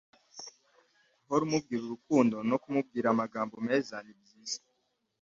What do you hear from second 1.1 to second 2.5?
guhora umubwira urukundo